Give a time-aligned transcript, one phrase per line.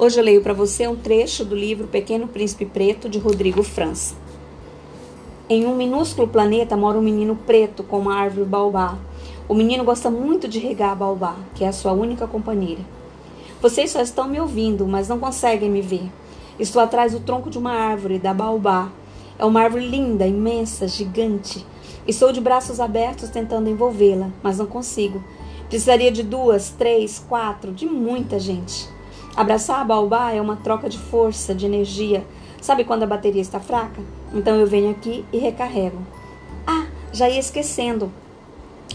[0.00, 4.14] Hoje eu leio para você um trecho do livro Pequeno Príncipe Preto de Rodrigo França.
[5.48, 8.96] Em um minúsculo planeta mora um menino preto com uma árvore baobá.
[9.48, 12.80] O menino gosta muito de regar a baobá, que é a sua única companheira.
[13.60, 16.08] Vocês só estão me ouvindo, mas não conseguem me ver.
[16.60, 18.92] Estou atrás do tronco de uma árvore, da baobá.
[19.36, 21.66] É uma árvore linda, imensa, gigante.
[22.06, 25.24] Estou de braços abertos tentando envolvê-la, mas não consigo.
[25.68, 28.96] Precisaria de duas, três, quatro, de muita gente.
[29.38, 32.26] Abraçar a baobá é uma troca de força, de energia.
[32.60, 34.02] Sabe quando a bateria está fraca?
[34.34, 35.98] Então eu venho aqui e recarrego.
[36.66, 38.12] Ah, já ia esquecendo.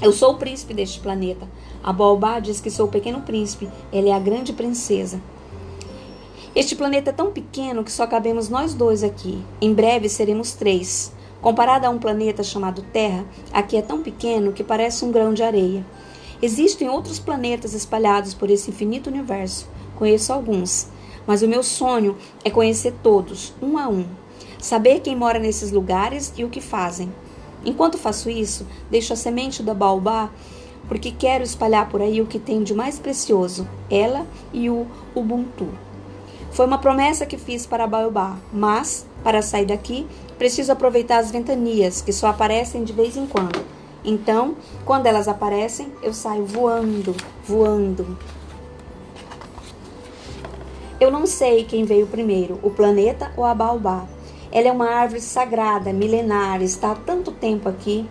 [0.02, 1.48] Eu sou o príncipe deste planeta.
[1.82, 3.70] A baobá diz que sou o pequeno príncipe.
[3.90, 5.22] Ela é a grande princesa.
[6.54, 9.42] Este planeta é tão pequeno que só cabemos nós dois aqui.
[9.62, 11.14] Em breve seremos três.
[11.42, 15.42] Comparado a um planeta chamado Terra, aqui é tão pequeno que parece um grão de
[15.42, 15.86] areia.
[16.42, 19.72] Existem outros planetas espalhados por esse infinito universo.
[19.96, 20.88] Conheço alguns,
[21.26, 24.06] mas o meu sonho é conhecer todos, um a um.
[24.60, 27.12] Saber quem mora nesses lugares e o que fazem.
[27.66, 30.30] Enquanto faço isso, deixo a semente da baobá
[30.88, 35.68] porque quero espalhar por aí o que tem de mais precioso, ela e o Ubuntu.
[36.52, 40.06] Foi uma promessa que fiz para a baobá, mas, para sair daqui,
[40.38, 43.64] preciso aproveitar as ventanias, que só aparecem de vez em quando.
[44.06, 44.56] Então,
[44.86, 48.18] quando elas aparecem, eu saio voando, voando.
[51.04, 54.06] Eu não sei quem veio primeiro, o planeta ou a baobá.
[54.50, 58.10] Ela é uma árvore sagrada, milenar, está há tanto tempo aqui.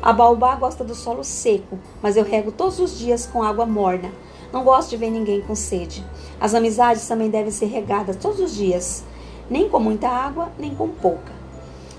[0.00, 4.10] A baobá gosta do solo seco, mas eu rego todos os dias com água morna.
[4.50, 6.02] Não gosto de ver ninguém com sede.
[6.40, 9.04] As amizades também devem ser regadas todos os dias,
[9.50, 11.34] nem com muita água, nem com pouca.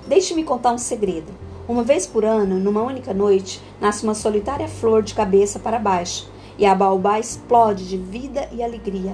[0.08, 1.32] Deixe-me contar um segredo.
[1.68, 6.28] Uma vez por ano, numa única noite, nasce uma solitária flor de cabeça para baixo,
[6.58, 9.14] e a baobá explode de vida e alegria.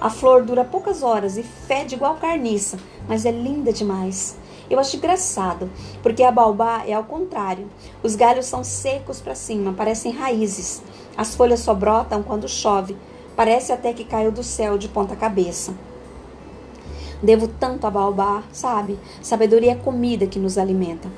[0.00, 4.36] A flor dura poucas horas e fede igual carniça, mas é linda demais.
[4.68, 5.70] Eu acho engraçado,
[6.02, 7.66] porque a baobá é ao contrário.
[8.02, 10.82] Os galhos são secos para cima, parecem raízes.
[11.16, 12.96] As folhas só brotam quando chove.
[13.34, 15.74] Parece até que caiu do céu de ponta cabeça.
[17.22, 18.98] Devo tanto a baobá, sabe?
[19.22, 21.08] Sabedoria é comida que nos alimenta.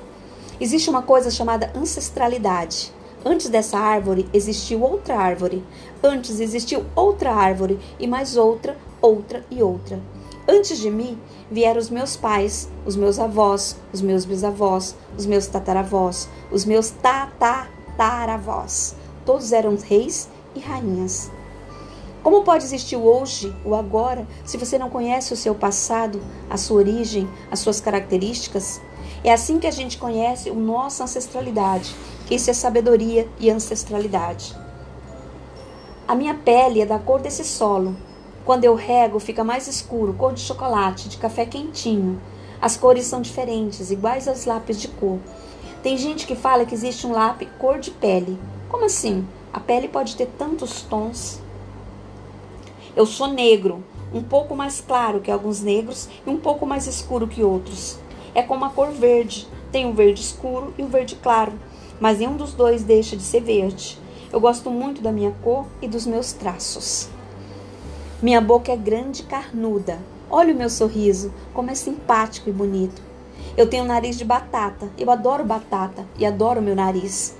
[0.61, 2.93] Existe uma coisa chamada ancestralidade.
[3.25, 5.65] Antes dessa árvore existiu outra árvore.
[6.03, 10.01] Antes existiu outra árvore e mais outra, outra e outra.
[10.47, 11.19] Antes de mim
[11.51, 16.91] vieram os meus pais, os meus avós, os meus bisavós, os meus tataravós, os meus
[16.91, 18.95] tataravós.
[19.27, 21.31] Todos eram reis e rainhas.
[22.23, 26.57] Como pode existir o hoje, o agora, se você não conhece o seu passado, a
[26.57, 28.81] sua origem, as suas características?
[29.25, 31.95] É assim que a gente conhece a nossa ancestralidade,
[32.27, 34.57] que isso é sabedoria e ancestralidade.
[36.07, 37.97] A minha pele é da cor desse solo.
[38.45, 42.21] Quando eu rego, fica mais escuro, cor de chocolate, de café quentinho.
[42.63, 45.19] As cores são diferentes, iguais aos lápis de cor.
[45.83, 48.39] Tem gente que fala que existe um lápis cor de pele.
[48.69, 49.27] Como assim?
[49.53, 51.41] A pele pode ter tantos tons.
[52.97, 57.29] Eu sou negro, um pouco mais claro que alguns negros e um pouco mais escuro
[57.29, 57.99] que outros.
[58.39, 59.49] É como a cor verde.
[59.73, 61.53] Tem um verde escuro e um verde claro
[62.01, 63.99] mas nenhum dos dois deixa de ser verde.
[64.33, 67.09] Eu gosto muito da minha cor e dos meus traços.
[68.23, 69.99] Minha boca é grande e carnuda.
[70.31, 73.01] Olha o meu sorriso, como é simpático e bonito.
[73.57, 74.89] Eu tenho nariz de batata.
[74.99, 77.37] Eu adoro batata e adoro meu nariz.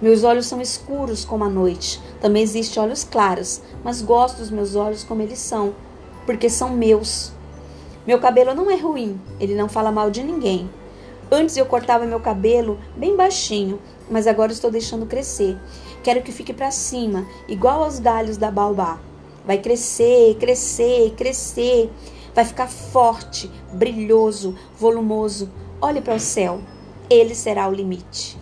[0.00, 2.00] Meus olhos são escuros como a noite.
[2.20, 5.74] Também existem olhos claros, mas gosto dos meus olhos como eles são,
[6.24, 7.32] porque são meus.
[8.06, 10.70] Meu cabelo não é ruim, ele não fala mal de ninguém.
[11.30, 13.78] Antes eu cortava meu cabelo bem baixinho,
[14.10, 15.56] mas agora estou deixando crescer.
[16.02, 18.98] Quero que fique para cima, igual aos galhos da baobá.
[19.44, 21.90] Vai crescer, crescer, crescer.
[22.34, 25.50] Vai ficar forte, brilhoso, volumoso.
[25.80, 26.60] Olhe para o céu.
[27.08, 28.38] Ele será o limite.